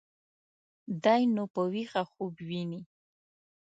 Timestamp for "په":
1.53-1.61